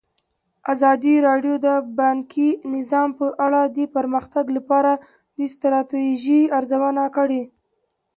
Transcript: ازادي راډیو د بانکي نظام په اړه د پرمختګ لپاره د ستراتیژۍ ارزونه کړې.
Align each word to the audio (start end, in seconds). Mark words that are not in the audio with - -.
ازادي 0.73 1.15
راډیو 1.27 1.55
د 1.65 1.67
بانکي 1.99 2.49
نظام 2.75 3.09
په 3.19 3.27
اړه 3.45 3.61
د 3.77 3.79
پرمختګ 3.95 4.45
لپاره 4.57 4.91
د 5.37 5.39
ستراتیژۍ 5.53 6.41
ارزونه 6.57 7.03
کړې. 7.15 7.43